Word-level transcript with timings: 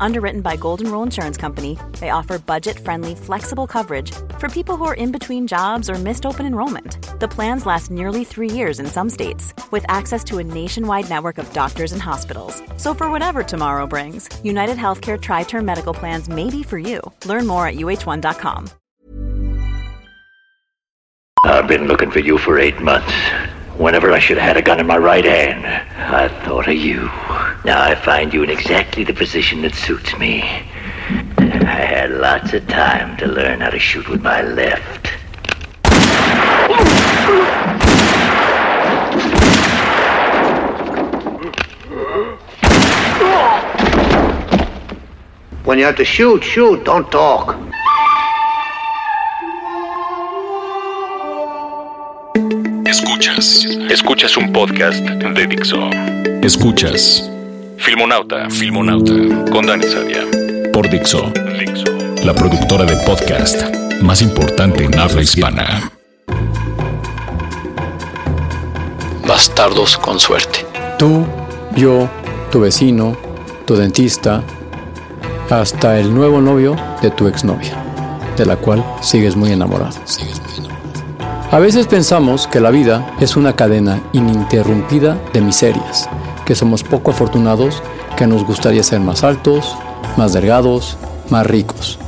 Underwritten 0.00 0.40
by 0.40 0.56
Golden 0.56 0.90
Rule 0.90 1.02
Insurance 1.02 1.36
Company, 1.36 1.78
they 2.00 2.10
offer 2.10 2.38
budget 2.38 2.78
friendly, 2.78 3.14
flexible 3.14 3.66
coverage 3.66 4.12
for 4.38 4.48
people 4.48 4.76
who 4.76 4.84
are 4.84 4.94
in 4.94 5.12
between 5.12 5.46
jobs 5.46 5.88
or 5.90 5.94
missed 5.94 6.26
open 6.26 6.46
enrollment. 6.46 6.98
The 7.20 7.28
plans 7.28 7.66
last 7.66 7.90
nearly 7.90 8.24
three 8.24 8.50
years 8.50 8.80
in 8.80 8.86
some 8.86 9.10
states, 9.10 9.54
with 9.70 9.84
access 9.88 10.22
to 10.24 10.38
a 10.38 10.44
nationwide 10.44 11.08
network 11.08 11.38
of 11.38 11.52
doctors 11.52 11.92
and 11.92 12.02
hospitals. 12.02 12.62
So, 12.76 12.94
for 12.94 13.10
whatever 13.10 13.42
tomorrow 13.42 13.86
brings, 13.86 14.28
United 14.44 14.76
Healthcare 14.76 15.20
Tri 15.20 15.44
Term 15.44 15.64
Medical 15.64 15.94
Plans 15.94 16.28
may 16.28 16.50
be 16.50 16.62
for 16.62 16.78
you. 16.78 17.00
Learn 17.24 17.46
more 17.46 17.66
at 17.66 17.76
uh1.com. 17.76 18.70
I've 21.44 21.68
been 21.68 21.86
looking 21.86 22.10
for 22.10 22.18
you 22.18 22.38
for 22.38 22.58
eight 22.58 22.80
months. 22.80 23.12
Whenever 23.78 24.10
I 24.10 24.18
should 24.18 24.38
have 24.38 24.48
had 24.48 24.56
a 24.56 24.62
gun 24.62 24.80
in 24.80 24.86
my 24.86 24.98
right 24.98 25.24
hand, 25.24 25.64
I 25.66 26.28
thought 26.44 26.66
of 26.66 26.74
you. 26.74 27.08
Now 27.66 27.82
I 27.82 27.96
find 27.96 28.32
you 28.32 28.44
in 28.44 28.50
exactly 28.50 29.02
the 29.02 29.12
position 29.12 29.62
that 29.62 29.74
suits 29.74 30.16
me. 30.18 30.40
I 30.40 31.82
had 31.94 32.12
lots 32.12 32.52
of 32.52 32.64
time 32.68 33.16
to 33.16 33.26
learn 33.26 33.60
how 33.60 33.70
to 33.70 33.78
shoot 33.80 34.08
with 34.08 34.22
my 34.22 34.40
left. 34.40 35.08
When 45.64 45.80
you 45.80 45.86
have 45.86 45.96
to 45.96 46.04
shoot, 46.04 46.44
shoot, 46.44 46.84
don't 46.84 47.10
talk. 47.10 47.56
Escuchas. 52.86 53.66
Escuchas 53.90 54.36
un 54.36 54.52
podcast 54.52 55.00
de 55.04 55.46
Dixo. 55.48 55.90
Escuchas. 56.44 57.35
Filmonauta. 57.78 58.48
Filmonauta. 58.50 59.12
Con 59.50 59.66
Dani 59.66 59.84
Sadia. 59.84 60.24
Por 60.72 60.88
Dixo. 60.88 61.32
Dixo. 61.58 61.84
La 62.24 62.34
productora 62.34 62.84
de 62.84 62.96
podcast 63.04 63.62
más 64.00 64.22
importante 64.22 64.84
en 64.84 64.98
habla 64.98 65.22
hispana. 65.22 65.90
Bastardos 69.26 69.96
con 69.98 70.18
suerte. 70.18 70.66
Tú, 70.98 71.24
yo, 71.76 72.08
tu 72.50 72.60
vecino, 72.60 73.16
tu 73.66 73.76
dentista, 73.76 74.42
hasta 75.50 75.98
el 75.98 76.14
nuevo 76.14 76.40
novio 76.40 76.76
de 77.02 77.10
tu 77.10 77.28
exnovia, 77.28 77.76
de 78.36 78.46
la 78.46 78.56
cual 78.56 78.84
sigues 79.00 79.36
muy 79.36 79.52
enamorado. 79.52 79.92
Sigues 80.04 80.40
muy 80.40 80.52
enamorado. 80.58 80.76
A 81.50 81.58
veces 81.58 81.86
pensamos 81.86 82.46
que 82.46 82.60
la 82.60 82.70
vida 82.70 83.14
es 83.20 83.36
una 83.36 83.54
cadena 83.54 84.00
ininterrumpida 84.12 85.18
de 85.32 85.40
miserias, 85.40 86.08
que 86.46 86.54
somos 86.54 86.82
poco 86.82 87.10
afortunados, 87.10 87.82
que 88.16 88.26
nos 88.26 88.46
gustaría 88.46 88.82
ser 88.82 89.00
más 89.00 89.24
altos, 89.24 89.76
más 90.16 90.32
delgados, 90.32 90.96
más 91.28 91.46
ricos, 91.46 91.98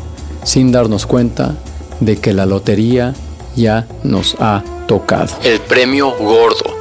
sin 0.45 0.73
darnos 0.73 1.05
cuenta 1.05 1.57
de 2.01 2.17
que 2.17 2.33
la 2.33 2.47
lotería 2.47 3.15
ya 3.57 3.87
nos 4.05 4.37
ha 4.41 4.63
tocado. 4.87 5.37
El 5.43 5.61
premio 5.61 6.17
gordo. 6.17 6.79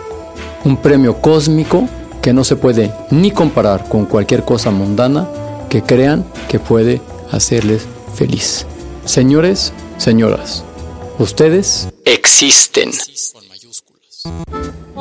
Un 0.64 0.78
premio 0.78 1.20
cósmico 1.20 1.90
que 2.22 2.34
no 2.34 2.44
se 2.44 2.56
puede 2.56 2.94
ni 3.10 3.32
comparar 3.32 3.90
con 3.90 4.06
cualquier 4.06 4.44
cosa 4.44 4.70
mundana 4.70 5.28
que 5.70 5.82
crean 5.82 6.26
que 6.48 6.60
puede 6.60 7.02
hacerles 7.32 7.88
feliz. 8.14 8.66
Señores, 9.06 9.74
señoras, 9.98 10.64
ustedes 11.20 11.90
existen. 12.06 12.92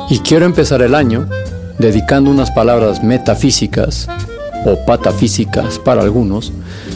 Y 0.09 0.19
quiero 0.19 0.45
empezar 0.45 0.81
el 0.81 0.95
año 0.95 1.27
dedicando 1.77 2.29
unas 2.31 2.51
palabras 2.51 3.03
metafísicas 3.03 4.07
o 4.65 4.83
patafísicas 4.85 5.79
para 5.79 6.01
algunos 6.01 6.51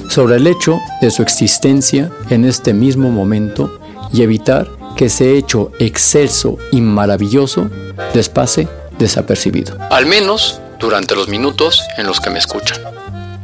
sobre 0.10 0.38
el 0.38 0.48
hecho 0.48 0.80
de 1.02 1.12
su 1.12 1.22
existencia 1.22 2.12
en 2.30 2.46
este 2.46 2.74
mismo 2.74 3.10
momento 3.10 3.80
y 4.12 4.24
evitar 4.24 4.68
que 4.96 5.06
ese 5.06 5.38
hecho 5.38 5.72
excelso 5.80 6.58
y 6.72 6.82
maravilloso 6.82 7.70
les 8.14 8.30
pase 8.30 8.68
desapercibido. 9.00 9.78
Al 9.90 10.06
menos 10.06 10.60
durante 10.80 11.16
los 11.16 11.28
minutos 11.28 11.82
en 11.98 12.08
los 12.08 12.20
que 12.20 12.30
me 12.30 12.40
escuchan. 12.40 12.80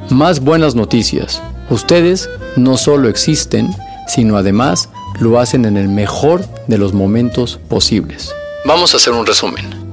Más 0.09 0.39
buenas 0.39 0.75
noticias. 0.75 1.41
Ustedes 1.69 2.29
no 2.55 2.77
solo 2.77 3.09
existen, 3.09 3.69
sino 4.07 4.37
además 4.37 4.89
lo 5.19 5.39
hacen 5.39 5.65
en 5.65 5.77
el 5.77 5.87
mejor 5.87 6.45
de 6.67 6.77
los 6.77 6.93
momentos 6.93 7.59
posibles. 7.69 8.33
Vamos 8.65 8.93
a 8.93 8.97
hacer 8.97 9.13
un 9.13 9.25
resumen. 9.25 9.86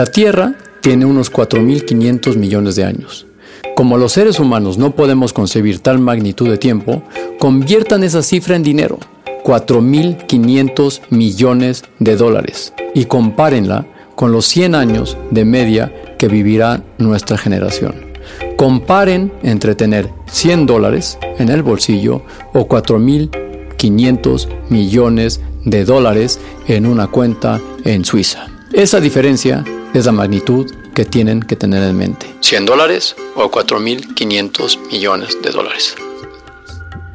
La 0.00 0.06
Tierra 0.06 0.54
tiene 0.80 1.04
unos 1.04 1.30
4.500 1.30 2.36
millones 2.36 2.74
de 2.74 2.86
años. 2.86 3.26
Como 3.76 3.98
los 3.98 4.12
seres 4.12 4.40
humanos 4.40 4.78
no 4.78 4.92
podemos 4.92 5.34
concebir 5.34 5.80
tal 5.80 5.98
magnitud 5.98 6.48
de 6.48 6.56
tiempo, 6.56 7.02
conviertan 7.38 8.02
esa 8.02 8.22
cifra 8.22 8.56
en 8.56 8.62
dinero, 8.62 8.98
4.500 9.44 11.02
millones 11.10 11.84
de 11.98 12.16
dólares, 12.16 12.72
y 12.94 13.04
compárenla 13.04 13.86
con 14.14 14.32
los 14.32 14.46
100 14.46 14.74
años 14.74 15.18
de 15.30 15.44
media 15.44 15.92
que 16.18 16.28
vivirá 16.28 16.82
nuestra 16.96 17.36
generación. 17.36 17.94
Comparen 18.56 19.30
entre 19.42 19.74
tener 19.74 20.08
100 20.30 20.64
dólares 20.64 21.18
en 21.38 21.50
el 21.50 21.62
bolsillo 21.62 22.22
o 22.54 22.66
4.500 22.66 24.48
millones 24.70 25.42
de 25.66 25.84
dólares 25.84 26.40
en 26.68 26.86
una 26.86 27.08
cuenta 27.08 27.60
en 27.84 28.06
Suiza. 28.06 28.46
Esa 28.72 28.98
diferencia 28.98 29.62
es 29.94 30.06
la 30.06 30.12
magnitud 30.12 30.70
que 30.94 31.04
tienen 31.04 31.40
que 31.40 31.56
tener 31.56 31.82
en 31.82 31.96
mente. 31.96 32.26
100 32.40 32.66
dólares 32.66 33.16
o 33.34 33.50
4.500 33.50 34.78
millones 34.90 35.38
de 35.42 35.50
dólares. 35.50 35.94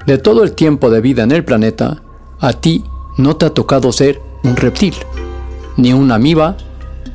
De 0.05 0.17
todo 0.17 0.43
el 0.43 0.53
tiempo 0.53 0.89
de 0.89 1.01
vida 1.01 1.23
en 1.23 1.31
el 1.31 1.43
planeta, 1.43 2.01
a 2.39 2.53
ti 2.53 2.83
no 3.17 3.37
te 3.37 3.45
ha 3.45 3.49
tocado 3.49 3.91
ser 3.91 4.21
un 4.43 4.55
reptil, 4.55 4.93
ni 5.77 5.93
una 5.93 6.15
amiba, 6.15 6.57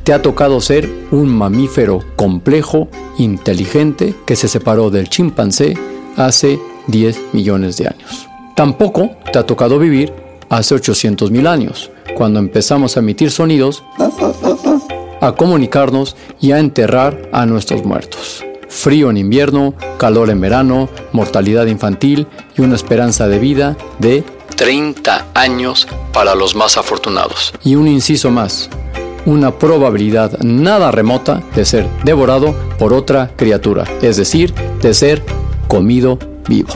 te 0.03 0.13
ha 0.13 0.23
tocado 0.23 0.61
ser 0.61 0.89
un 1.11 1.29
mamífero 1.29 2.01
complejo, 2.17 2.89
inteligente, 3.19 4.15
que 4.27 4.35
se 4.35 4.49
separó 4.49 4.91
del 4.91 5.09
chimpancé 5.09 5.79
hace 6.17 6.59
10 6.89 7.33
millones 7.33 7.77
de 7.77 7.89
años. 7.89 8.27
Tampoco 8.57 9.11
te 9.33 9.39
ha 9.39 9.47
tocado 9.47 9.79
vivir 9.79 10.13
hace 10.49 10.75
800 10.75 11.31
mil 11.31 11.47
años, 11.47 11.91
cuando 12.17 12.41
empezamos 12.41 12.97
a 12.97 13.01
emitir 13.01 13.31
sonidos, 13.31 13.85
a 15.21 15.33
comunicarnos 15.33 16.17
y 16.41 16.53
a 16.53 16.59
enterrar 16.59 17.29
a 17.33 17.47
nuestros 17.47 17.85
muertos. 17.85 18.45
Frío 18.69 19.11
en 19.11 19.17
invierno, 19.17 19.75
calor 19.99 20.31
en 20.31 20.41
verano, 20.41 20.89
mortalidad 21.13 21.67
infantil 21.67 22.27
y 22.57 22.63
una 22.63 22.77
esperanza 22.77 23.27
de 23.27 23.39
vida 23.39 23.77
de 23.99 24.25
30 24.57 25.27
años 25.35 25.89
para 26.13 26.35
los 26.35 26.55
más 26.55 26.77
afortunados. 26.77 27.53
Y 27.65 27.75
un 27.75 27.89
inciso 27.89 28.31
más, 28.31 28.71
una 29.27 29.59
probabilidad 29.59 30.39
nada 30.41 30.91
remota 30.91 31.43
de 31.55 31.65
ser 31.65 31.89
devorado 32.05 32.55
por 32.79 32.93
otra 32.93 33.31
criatura, 33.37 33.85
es 34.03 34.17
decir, 34.17 34.55
de 34.83 34.95
ser 34.95 35.23
comido 35.67 36.19
vivo. 36.49 36.71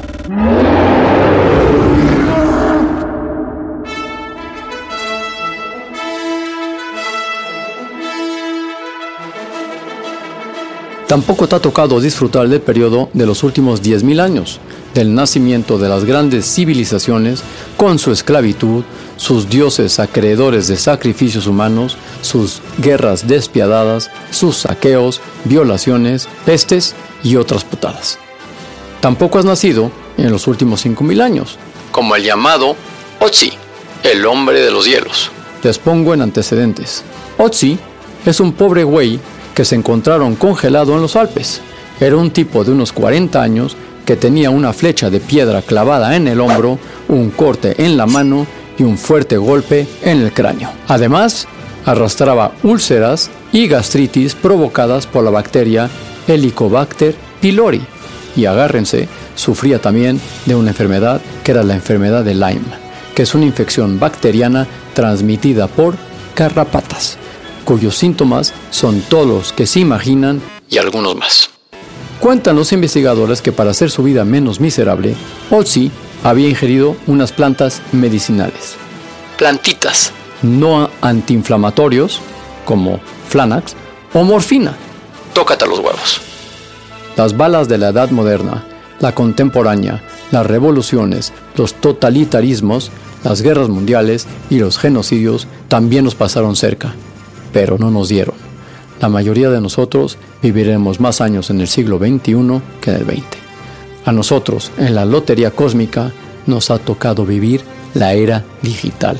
Tampoco 11.14 11.46
te 11.46 11.54
ha 11.54 11.60
tocado 11.60 12.00
disfrutar 12.00 12.48
del 12.48 12.60
periodo 12.60 13.08
de 13.12 13.24
los 13.24 13.44
últimos 13.44 13.80
10.000 13.84 14.20
años, 14.20 14.58
del 14.94 15.14
nacimiento 15.14 15.78
de 15.78 15.88
las 15.88 16.04
grandes 16.04 16.44
civilizaciones 16.44 17.40
con 17.76 18.00
su 18.00 18.10
esclavitud, 18.10 18.82
sus 19.16 19.48
dioses 19.48 20.00
acreedores 20.00 20.66
de 20.66 20.76
sacrificios 20.76 21.46
humanos, 21.46 21.96
sus 22.20 22.62
guerras 22.78 23.28
despiadadas, 23.28 24.10
sus 24.32 24.56
saqueos, 24.56 25.20
violaciones, 25.44 26.26
pestes 26.44 26.96
y 27.22 27.36
otras 27.36 27.62
putadas. 27.62 28.18
Tampoco 28.98 29.38
has 29.38 29.44
nacido 29.44 29.92
en 30.16 30.32
los 30.32 30.48
últimos 30.48 30.84
5.000 30.84 31.22
años. 31.22 31.58
Como 31.92 32.16
el 32.16 32.24
llamado 32.24 32.74
Otzi, 33.20 33.52
el 34.02 34.26
hombre 34.26 34.62
de 34.62 34.72
los 34.72 34.84
hielos. 34.84 35.30
Les 35.62 35.78
pongo 35.78 36.12
en 36.12 36.22
antecedentes. 36.22 37.04
Otzi 37.38 37.78
es 38.26 38.40
un 38.40 38.52
pobre 38.52 38.82
güey 38.82 39.20
que 39.54 39.64
se 39.64 39.76
encontraron 39.76 40.34
congelado 40.36 40.94
en 40.94 41.02
los 41.02 41.16
Alpes. 41.16 41.60
Era 42.00 42.16
un 42.16 42.30
tipo 42.30 42.64
de 42.64 42.72
unos 42.72 42.92
40 42.92 43.40
años 43.40 43.76
que 44.04 44.16
tenía 44.16 44.50
una 44.50 44.72
flecha 44.72 45.10
de 45.10 45.20
piedra 45.20 45.62
clavada 45.62 46.16
en 46.16 46.28
el 46.28 46.40
hombro, 46.40 46.78
un 47.08 47.30
corte 47.30 47.84
en 47.84 47.96
la 47.96 48.06
mano 48.06 48.46
y 48.78 48.82
un 48.82 48.98
fuerte 48.98 49.36
golpe 49.36 49.86
en 50.02 50.20
el 50.20 50.32
cráneo. 50.32 50.70
Además, 50.88 51.46
arrastraba 51.86 52.52
úlceras 52.62 53.30
y 53.52 53.68
gastritis 53.68 54.34
provocadas 54.34 55.06
por 55.06 55.24
la 55.24 55.30
bacteria 55.30 55.88
Helicobacter 56.26 57.14
pylori. 57.40 57.82
Y 58.36 58.46
agárrense, 58.46 59.08
sufría 59.36 59.80
también 59.80 60.20
de 60.46 60.54
una 60.54 60.70
enfermedad 60.70 61.20
que 61.44 61.52
era 61.52 61.62
la 61.62 61.74
enfermedad 61.74 62.24
de 62.24 62.34
Lyme, 62.34 62.64
que 63.14 63.22
es 63.22 63.34
una 63.34 63.44
infección 63.44 64.00
bacteriana 64.00 64.66
transmitida 64.92 65.68
por 65.68 65.94
garrapatas, 66.34 67.16
cuyos 67.64 67.96
síntomas 67.96 68.52
son 68.70 69.00
todos 69.00 69.26
los 69.26 69.52
que 69.52 69.66
se 69.66 69.80
imaginan 69.80 70.40
y 70.70 70.78
algunos 70.78 71.16
más. 71.16 71.50
Cuentan 72.20 72.56
los 72.56 72.72
investigadores 72.72 73.42
que 73.42 73.52
para 73.52 73.72
hacer 73.72 73.90
su 73.90 74.02
vida 74.02 74.24
menos 74.24 74.60
miserable, 74.60 75.14
Otzi 75.50 75.90
había 76.22 76.48
ingerido 76.48 76.96
unas 77.06 77.32
plantas 77.32 77.82
medicinales. 77.92 78.76
Plantitas. 79.36 80.12
No 80.42 80.90
antiinflamatorios, 81.00 82.20
como 82.64 83.00
Flanax, 83.28 83.74
o 84.12 84.24
morfina. 84.24 84.74
Tócate 85.32 85.66
los 85.66 85.80
huevos. 85.80 86.20
Las 87.16 87.36
balas 87.36 87.68
de 87.68 87.78
la 87.78 87.88
edad 87.88 88.10
moderna, 88.10 88.64
la 89.00 89.14
contemporánea, 89.14 90.02
las 90.30 90.46
revoluciones, 90.46 91.32
los 91.56 91.74
totalitarismos, 91.74 92.90
las 93.22 93.42
guerras 93.42 93.68
mundiales 93.68 94.26
y 94.50 94.58
los 94.58 94.78
genocidios 94.78 95.46
también 95.68 96.04
nos 96.04 96.14
pasaron 96.14 96.56
cerca, 96.56 96.94
pero 97.54 97.78
no 97.78 97.90
nos 97.90 98.10
dieron. 98.10 98.34
La 99.00 99.08
mayoría 99.08 99.48
de 99.48 99.62
nosotros 99.62 100.18
viviremos 100.42 101.00
más 101.00 101.22
años 101.22 101.48
en 101.48 101.62
el 101.62 101.68
siglo 101.68 101.98
XXI 101.98 102.60
que 102.82 102.90
en 102.90 102.96
el 102.96 103.06
XX. 103.06 103.24
A 104.04 104.12
nosotros, 104.12 104.70
en 104.76 104.94
la 104.94 105.06
lotería 105.06 105.50
cósmica, 105.50 106.12
nos 106.46 106.70
ha 106.70 106.78
tocado 106.78 107.24
vivir 107.24 107.62
la 107.94 108.12
era 108.12 108.44
digital. 108.60 109.16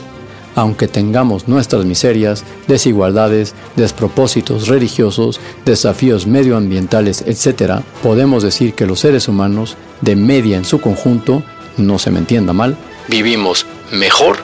Aunque 0.57 0.87
tengamos 0.87 1.49
nuestras 1.49 1.85
miserias, 1.85 2.45
desigualdades, 2.69 3.55
despropósitos 3.77 4.69
religiosos, 4.69 5.41
desafíos 5.65 6.27
medioambientales, 6.27 7.25
etc., 7.27 7.81
podemos 8.03 8.43
decir 8.43 8.75
que 8.75 8.87
los 8.87 9.01
seres 9.01 9.27
humanos, 9.27 9.77
de 10.01 10.17
media 10.17 10.57
en 10.57 10.65
su 10.65 10.81
conjunto, 10.81 11.43
no 11.77 11.99
se 11.99 12.11
me 12.11 12.21
entienda 12.21 12.53
mal, 12.53 12.77
vivimos 13.09 13.67
mejor 13.91 14.39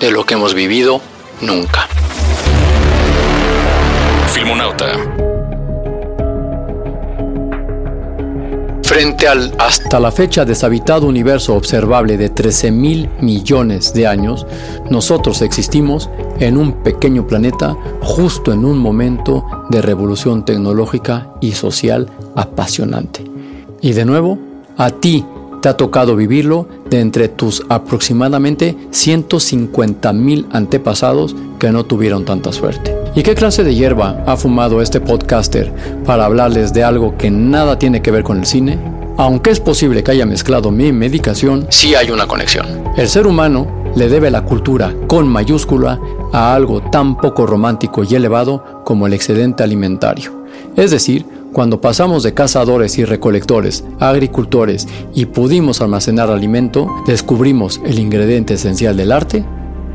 de 0.00 0.10
lo 0.10 0.24
que 0.24 0.34
hemos 0.34 0.54
vivido 0.54 1.00
nunca. 1.40 1.88
Filmonauta. 4.32 4.86
Frente 8.82 9.28
al 9.28 9.52
hasta 9.58 10.00
la 10.00 10.10
fecha 10.10 10.46
deshabitado 10.46 11.06
universo 11.06 11.54
observable 11.54 12.16
de 12.16 12.30
13 12.30 12.70
mil 12.70 13.10
millones 13.20 13.92
de 13.92 14.06
años, 14.06 14.46
nosotros 14.88 15.42
existimos 15.42 16.08
en 16.40 16.56
un 16.56 16.82
pequeño 16.82 17.26
planeta 17.26 17.76
justo 18.00 18.54
en 18.54 18.64
un 18.64 18.78
momento 18.78 19.44
de 19.68 19.82
revolución 19.82 20.46
tecnológica 20.46 21.28
y 21.42 21.52
social 21.52 22.08
apasionante. 22.34 23.24
Y 23.82 23.92
de 23.92 24.06
nuevo, 24.06 24.38
a 24.78 24.90
ti 24.90 25.26
te 25.60 25.68
ha 25.68 25.76
tocado 25.76 26.16
vivirlo 26.16 26.66
de 26.88 27.00
entre 27.00 27.28
tus 27.28 27.62
aproximadamente 27.68 28.78
150 28.92 30.10
mil 30.14 30.46
antepasados 30.52 31.36
que 31.58 31.70
no 31.70 31.84
tuvieron 31.84 32.24
tanta 32.24 32.50
suerte. 32.50 33.01
¿Y 33.14 33.22
qué 33.22 33.34
clase 33.34 33.62
de 33.62 33.74
hierba 33.74 34.24
ha 34.26 34.38
fumado 34.38 34.80
este 34.80 34.98
podcaster 34.98 35.70
para 36.06 36.24
hablarles 36.24 36.72
de 36.72 36.82
algo 36.82 37.18
que 37.18 37.30
nada 37.30 37.78
tiene 37.78 38.00
que 38.00 38.10
ver 38.10 38.22
con 38.22 38.38
el 38.38 38.46
cine? 38.46 38.78
Aunque 39.18 39.50
es 39.50 39.60
posible 39.60 40.02
que 40.02 40.12
haya 40.12 40.24
mezclado 40.24 40.70
mi 40.70 40.92
medicación, 40.92 41.66
sí 41.68 41.94
hay 41.94 42.10
una 42.10 42.26
conexión. 42.26 42.66
El 42.96 43.08
ser 43.08 43.26
humano 43.26 43.66
le 43.94 44.08
debe 44.08 44.30
la 44.30 44.46
cultura 44.46 44.94
con 45.08 45.28
mayúscula 45.28 46.00
a 46.32 46.54
algo 46.54 46.80
tan 46.80 47.18
poco 47.18 47.46
romántico 47.46 48.02
y 48.02 48.14
elevado 48.14 48.82
como 48.84 49.06
el 49.06 49.12
excedente 49.12 49.62
alimentario. 49.62 50.44
Es 50.74 50.90
decir, 50.90 51.26
cuando 51.52 51.82
pasamos 51.82 52.22
de 52.22 52.32
cazadores 52.32 52.96
y 52.96 53.04
recolectores 53.04 53.84
a 54.00 54.08
agricultores 54.08 54.88
y 55.14 55.26
pudimos 55.26 55.82
almacenar 55.82 56.30
alimento, 56.30 56.88
descubrimos 57.06 57.78
el 57.84 57.98
ingrediente 57.98 58.54
esencial 58.54 58.96
del 58.96 59.12
arte, 59.12 59.44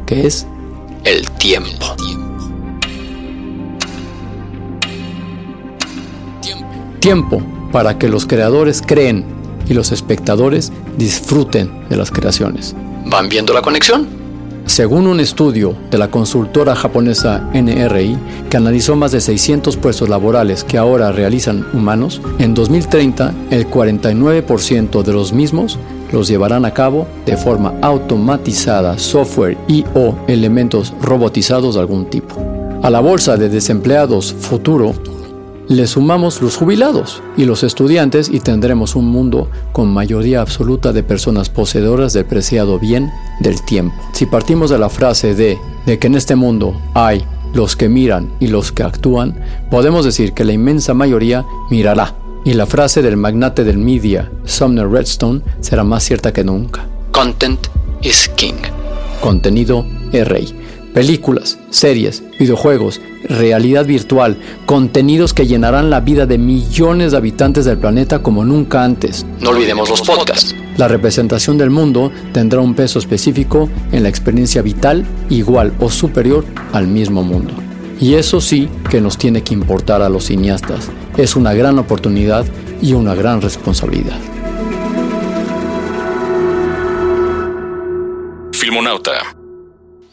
que 0.05 0.27
es 0.27 0.45
el 1.03 1.31
tiempo. 1.31 1.95
Tiempo 7.07 7.41
para 7.71 7.97
que 7.97 8.09
los 8.09 8.25
creadores 8.25 8.83
creen 8.85 9.23
y 9.69 9.73
los 9.73 9.93
espectadores 9.93 10.73
disfruten 10.97 11.87
de 11.87 11.95
las 11.95 12.11
creaciones. 12.11 12.75
¿Van 13.05 13.29
viendo 13.29 13.53
la 13.53 13.61
conexión? 13.61 14.05
Según 14.65 15.07
un 15.07 15.21
estudio 15.21 15.73
de 15.89 15.99
la 15.99 16.11
consultora 16.11 16.75
japonesa 16.75 17.49
NRI, 17.53 18.17
que 18.49 18.57
analizó 18.57 18.97
más 18.97 19.13
de 19.13 19.21
600 19.21 19.77
puestos 19.77 20.09
laborales 20.09 20.65
que 20.65 20.77
ahora 20.77 21.13
realizan 21.13 21.65
humanos, 21.71 22.19
en 22.39 22.53
2030 22.53 23.33
el 23.51 23.71
49% 23.71 25.01
de 25.01 25.13
los 25.13 25.31
mismos 25.31 25.79
los 26.11 26.27
llevarán 26.27 26.65
a 26.65 26.73
cabo 26.73 27.07
de 27.25 27.37
forma 27.37 27.73
automatizada, 27.81 28.99
software 28.99 29.57
y 29.69 29.85
o 29.95 30.13
elementos 30.27 30.93
robotizados 31.01 31.75
de 31.75 31.79
algún 31.79 32.09
tipo. 32.09 32.35
A 32.83 32.89
la 32.89 32.99
bolsa 32.99 33.37
de 33.37 33.47
desempleados 33.47 34.33
futuro 34.33 34.93
le 35.69 35.85
sumamos 35.85 36.41
los 36.41 36.55
jubilados 36.55 37.21
y 37.35 37.45
los 37.45 37.63
estudiantes 37.63 38.29
y 38.29 38.39
tendremos 38.39 38.95
un 38.95 39.05
mundo 39.05 39.49
con 39.73 39.87
mayoría 39.89 40.41
absoluta 40.41 40.93
de 40.93 41.03
personas 41.03 41.49
poseedoras 41.49 42.13
del 42.13 42.25
preciado 42.25 42.79
bien 42.79 43.11
del 43.39 43.61
tiempo. 43.63 43.95
Si 44.13 44.25
partimos 44.25 44.69
de 44.69 44.79
la 44.79 44.89
frase 44.89 45.35
de, 45.35 45.57
de 45.85 45.99
que 45.99 46.07
en 46.07 46.15
este 46.15 46.35
mundo 46.35 46.79
hay 46.93 47.25
los 47.53 47.75
que 47.75 47.89
miran 47.89 48.31
y 48.39 48.47
los 48.47 48.71
que 48.71 48.83
actúan, 48.83 49.39
podemos 49.69 50.05
decir 50.05 50.33
que 50.33 50.45
la 50.45 50.53
inmensa 50.53 50.93
mayoría 50.93 51.45
mirará. 51.69 52.15
Y 52.45 52.53
la 52.53 52.65
frase 52.65 53.01
del 53.01 53.17
magnate 53.17 53.65
del 53.65 53.77
media, 53.77 54.31
Sumner 54.45 54.87
Redstone, 54.87 55.41
será 55.59 55.83
más 55.83 56.03
cierta 56.03 56.31
que 56.31 56.45
nunca. 56.45 56.87
Content 57.11 57.67
is 58.01 58.29
king. 58.37 58.55
Contenido 59.19 59.85
es 60.13 60.25
rey 60.25 60.55
películas, 60.97 61.59
series, 61.69 62.23
videojuegos, 62.39 63.01
realidad 63.29 63.85
virtual, 63.85 64.35
contenidos 64.65 65.31
que 65.31 65.45
llenarán 65.45 65.91
la 65.91 65.99
vida 65.99 66.25
de 66.25 66.39
millones 66.39 67.11
de 67.11 67.17
habitantes 67.17 67.65
del 67.65 67.77
planeta 67.77 68.23
como 68.23 68.43
nunca 68.43 68.83
antes. 68.83 69.23
No 69.39 69.51
olvidemos 69.51 69.91
los 69.91 70.01
podcasts. 70.01 70.55
La 70.75 70.87
representación 70.87 71.59
del 71.59 71.69
mundo 71.69 72.11
tendrá 72.33 72.61
un 72.61 72.73
peso 72.73 72.97
específico 72.97 73.69
en 73.91 74.01
la 74.01 74.09
experiencia 74.09 74.63
vital 74.63 75.05
igual 75.29 75.71
o 75.79 75.91
superior 75.91 76.43
al 76.73 76.87
mismo 76.87 77.21
mundo. 77.21 77.53
Y 78.01 78.15
eso 78.15 78.41
sí 78.41 78.67
que 78.89 78.99
nos 78.99 79.19
tiene 79.19 79.43
que 79.43 79.53
importar 79.53 80.01
a 80.01 80.09
los 80.09 80.23
cineastas. 80.25 80.89
Es 81.15 81.35
una 81.35 81.53
gran 81.53 81.77
oportunidad 81.77 82.43
y 82.81 82.93
una 82.93 83.13
gran 83.13 83.39
responsabilidad. 83.43 84.17
Filmonauta 88.51 89.36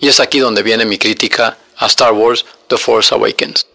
y 0.05 0.09
es 0.09 0.21
aquí 0.21 0.39
donde 0.39 0.63
viene 0.63 0.85
mi 0.85 0.99
crítica 0.99 1.57
a 1.79 1.87
Star 1.87 2.13
Wars 2.13 2.45
The 2.69 2.77
Force 2.77 3.15
Awakens. 3.15 3.67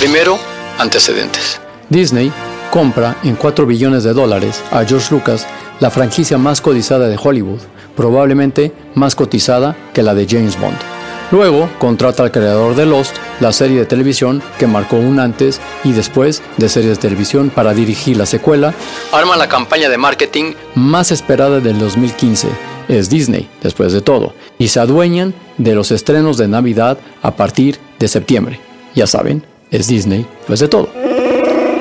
Primero, 0.00 0.36
antecedentes. 0.78 1.60
Disney 1.88 2.32
compra 2.72 3.18
en 3.22 3.36
4 3.36 3.64
billones 3.66 4.02
de 4.02 4.12
dólares 4.12 4.64
a 4.72 4.84
George 4.84 5.14
Lucas 5.14 5.46
la 5.78 5.92
franquicia 5.92 6.38
más 6.38 6.60
codizada 6.60 7.06
de 7.06 7.16
Hollywood, 7.22 7.60
probablemente 7.94 8.72
más 8.96 9.14
cotizada 9.14 9.76
que 9.94 10.02
la 10.02 10.12
de 10.12 10.26
James 10.28 10.58
Bond. 10.58 10.89
Luego 11.30 11.70
contrata 11.78 12.24
al 12.24 12.32
creador 12.32 12.74
de 12.74 12.86
Lost, 12.86 13.16
la 13.38 13.52
serie 13.52 13.78
de 13.78 13.86
televisión 13.86 14.42
que 14.58 14.66
marcó 14.66 14.96
un 14.96 15.20
antes 15.20 15.60
y 15.84 15.92
después 15.92 16.42
de 16.56 16.68
series 16.68 16.96
de 16.96 17.02
televisión 17.02 17.50
para 17.50 17.72
dirigir 17.72 18.16
la 18.16 18.26
secuela. 18.26 18.74
Arma 19.12 19.36
la 19.36 19.48
campaña 19.48 19.88
de 19.88 19.96
marketing 19.96 20.54
más 20.74 21.12
esperada 21.12 21.60
del 21.60 21.78
2015. 21.78 22.48
Es 22.88 23.08
Disney, 23.08 23.48
después 23.62 23.92
de 23.92 24.00
todo, 24.00 24.34
y 24.58 24.68
se 24.68 24.80
adueñan 24.80 25.32
de 25.58 25.76
los 25.76 25.92
estrenos 25.92 26.36
de 26.36 26.48
Navidad 26.48 26.98
a 27.22 27.36
partir 27.36 27.78
de 28.00 28.08
septiembre. 28.08 28.58
Ya 28.96 29.06
saben, 29.06 29.44
es 29.70 29.86
Disney, 29.86 30.26
después 30.38 30.58
de 30.58 30.66
todo. 30.66 30.88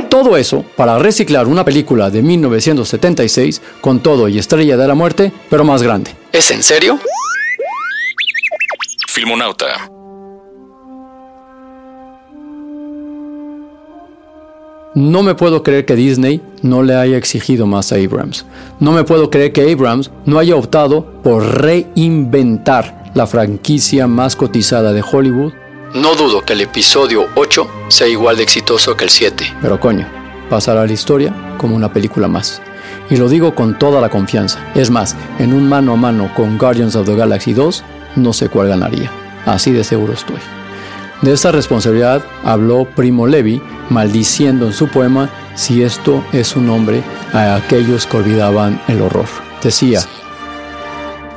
Todo 0.10 0.38
eso 0.38 0.64
para 0.76 1.00
reciclar 1.00 1.48
una 1.48 1.66
película 1.66 2.12
de 2.12 2.22
1976 2.22 3.62
con 3.82 4.02
todo 4.02 4.28
y 4.28 4.38
Estrella 4.38 4.78
de 4.78 4.88
la 4.88 4.94
Muerte, 4.94 5.32
pero 5.50 5.64
más 5.64 5.82
grande. 5.82 6.12
¿Es 6.32 6.52
en 6.52 6.62
serio? 6.62 7.00
Filmonauta. 9.10 9.90
No 14.94 15.24
me 15.24 15.34
puedo 15.34 15.64
creer 15.64 15.86
que 15.86 15.96
Disney 15.96 16.42
no 16.62 16.84
le 16.84 16.96
haya 16.96 17.18
exigido 17.18 17.66
más 17.66 17.92
a 17.92 17.96
Abrams. 17.96 18.46
No 18.80 18.92
me 18.92 19.04
puedo 19.04 19.32
creer 19.32 19.52
que 19.52 19.72
Abrams 19.72 20.12
no 20.26 20.38
haya 20.38 20.56
optado 20.56 21.22
por 21.24 21.44
reinventar 21.60 23.12
la 23.16 23.26
franquicia 23.26 24.06
más 24.06 24.36
cotizada 24.36 24.94
de 24.94 25.02
Hollywood 25.02 25.54
No 25.96 26.14
dudo 26.14 26.46
que 26.46 26.54
el 26.54 26.62
episodio 26.62 27.26
8 27.36 27.68
sea 27.88 28.08
igual 28.08 28.38
de 28.38 28.44
exitoso 28.44 28.96
que 28.96 29.06
el 29.06 29.10
7. 29.10 29.56
Pero 29.60 29.80
coño, 29.80 30.08
pasará 30.52 30.84
a 30.84 30.86
la 30.86 30.94
historia 30.94 31.34
como 31.58 31.76
una 31.76 31.92
película 31.92 32.28
más. 32.28 32.62
Y 33.10 33.18
lo 33.18 33.28
digo 33.28 33.56
con 33.56 33.80
toda 33.80 34.02
la 34.02 34.10
confianza. 34.10 34.64
Es 34.76 34.92
más, 34.92 35.16
en 35.40 35.54
un 35.54 35.68
mano 35.68 35.94
a 35.94 35.96
mano 35.96 36.32
con 36.36 36.60
Guardians 36.60 36.96
of 36.96 37.08
the 37.08 37.16
Galaxy 37.16 37.54
2, 37.54 37.84
no 38.16 38.34
sé 38.34 38.50
cuál 38.50 38.70
ganaría. 38.70 39.12
Así 39.46 39.72
de 39.72 39.84
seguro 39.84 40.14
estoy. 40.14 40.40
De 41.22 41.34
esta 41.34 41.52
responsabilidad 41.52 42.24
habló 42.44 42.86
Primo 42.96 43.28
Levi, 43.28 43.62
maldiciendo 43.90 44.66
en 44.66 44.74
su 44.74 44.88
poema 44.88 45.30
si 45.56 45.84
esto 45.84 46.24
es 46.32 46.56
un 46.56 46.68
nombre 46.68 47.04
a 47.34 47.56
aquellos 47.56 48.06
que 48.06 48.18
olvidaban 48.18 48.82
el 48.88 49.02
horror. 49.02 49.28
Decía, 49.62 50.02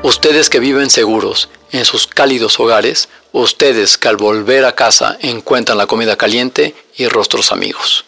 Ustedes 0.04 0.50
que 0.50 0.60
viven 0.60 0.90
seguros 0.90 1.48
en 1.70 1.84
sus 1.84 2.06
cálidos 2.06 2.58
hogares, 2.60 3.08
ustedes 3.32 3.98
que 3.98 4.08
al 4.08 4.16
volver 4.16 4.64
a 4.64 4.74
casa 4.74 5.16
encuentran 5.20 5.78
la 5.78 5.86
comida 5.86 6.16
caliente 6.16 6.74
y 6.96 7.06
rostros 7.06 7.52
amigos. 7.52 8.04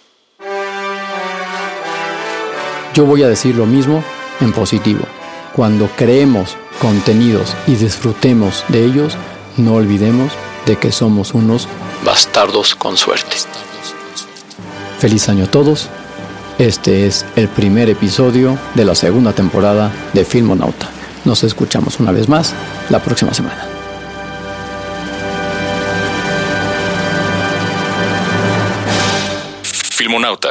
Yo 2.94 3.04
voy 3.04 3.23
a 3.25 3.28
decir 3.28 3.56
lo 3.56 3.66
mismo 3.66 4.04
en 4.40 4.52
positivo. 4.52 5.04
Cuando 5.54 5.88
creemos 5.97 6.56
contenidos 6.81 7.54
y 7.66 7.76
disfrutemos 7.76 8.64
de 8.69 8.85
ellos, 8.85 9.16
no 9.57 9.75
olvidemos 9.75 10.33
de 10.66 10.76
que 10.76 10.93
somos 10.93 11.35
unos 11.35 11.69
bastardos 12.04 12.75
con 12.75 12.97
suerte. 12.97 13.37
Feliz 14.99 15.28
año 15.28 15.45
a 15.45 15.50
todos. 15.50 15.88
Este 16.59 17.07
es 17.07 17.26
el 17.37 17.49
primer 17.49 17.90
episodio 17.90 18.57
de 18.75 18.85
la 18.85 18.95
segunda 18.95 19.33
temporada 19.33 19.90
de 20.12 20.25
Filmonauta. 20.25 20.88
Nos 21.25 21.43
escuchamos 21.43 21.99
una 22.00 22.12
vez 22.12 22.28
más 22.28 22.54
la 22.90 23.00
próxima 23.00 23.35
semana. 23.35 23.66
Filmonauta. 29.90 30.50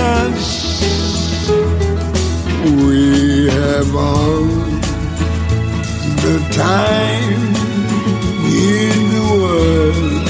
us. 0.00 1.50
We 2.86 3.48
have 3.48 3.94
all 3.94 4.44
the 6.24 6.36
time 6.52 7.54
in 8.44 8.98
the 9.16 9.26
world 9.42 10.26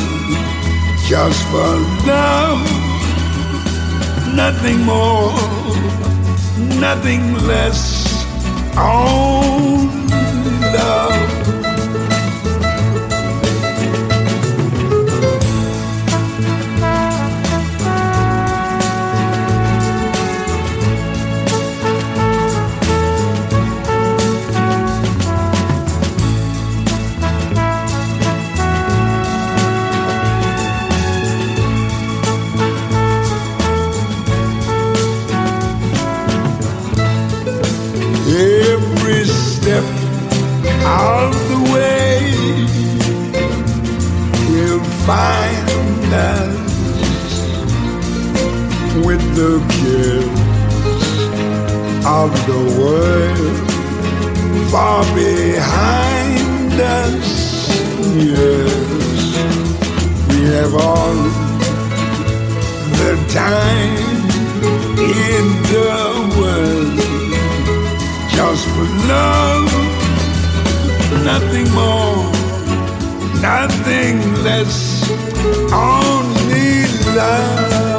just 1.09 1.43
for 1.51 1.73
love, 2.07 2.63
nothing 4.35 4.79
more, 4.85 5.33
nothing 6.79 7.35
less. 7.47 7.83
Only 8.77 9.91
love. 10.73 11.20
Find 45.11 46.13
us 46.13 47.31
with 49.07 49.25
the 49.39 49.55
kiss 49.75 50.31
of 52.21 52.31
the 52.51 52.63
world 52.79 53.57
far 54.71 55.03
behind 55.15 56.73
us. 57.03 57.29
Yes, 58.31 59.27
we 60.31 60.41
have 60.55 60.75
all 60.89 61.19
the 63.01 63.15
time 63.43 64.17
in 65.27 65.45
the 65.75 65.93
world 66.39 66.99
just 68.37 68.65
for 68.75 68.89
love, 69.13 69.71
nothing 71.31 71.69
more, 71.81 72.40
nothing 73.41 74.19
less, 74.43 75.11
only 75.73 76.87
love. 77.17 77.90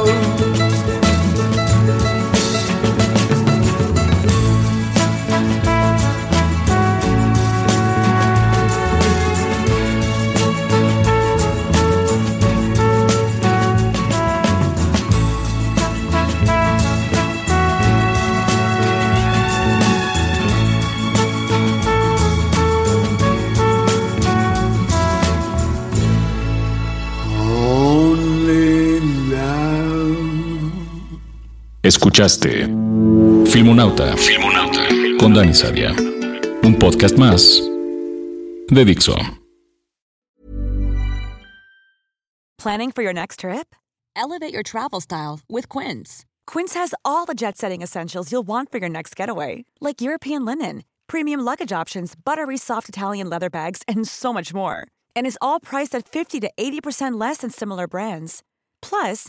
Escuchaste 31.92 32.64
Filmonauta. 33.52 34.16
Filmonauta. 34.16 34.88
Con 35.20 35.34
Dani 35.34 35.52
Sadia. 35.52 35.90
Un 36.64 36.78
podcast 36.78 37.18
más 37.18 37.60
de 38.70 38.84
Dixo. 38.86 39.14
Planning 42.56 42.92
for 42.92 43.02
your 43.02 43.12
next 43.12 43.40
trip? 43.40 43.74
Elevate 44.16 44.54
your 44.54 44.62
travel 44.62 45.02
style 45.02 45.40
with 45.50 45.68
Quince. 45.68 46.24
Quince 46.46 46.72
has 46.72 46.94
all 47.04 47.26
the 47.26 47.34
jet 47.34 47.58
setting 47.58 47.82
essentials 47.82 48.32
you'll 48.32 48.46
want 48.46 48.72
for 48.72 48.78
your 48.78 48.88
next 48.88 49.14
getaway, 49.14 49.66
like 49.82 50.00
European 50.00 50.46
linen, 50.46 50.84
premium 51.08 51.40
luggage 51.40 51.72
options, 51.72 52.14
buttery 52.14 52.56
soft 52.56 52.88
Italian 52.88 53.28
leather 53.28 53.50
bags, 53.50 53.82
and 53.86 54.08
so 54.08 54.32
much 54.32 54.54
more. 54.54 54.86
And 55.14 55.26
is 55.26 55.36
all 55.42 55.60
priced 55.60 55.94
at 55.94 56.08
50 56.08 56.40
to 56.40 56.50
80% 56.58 57.20
less 57.20 57.38
than 57.38 57.50
similar 57.50 57.86
brands. 57.86 58.42
Plus, 58.80 59.28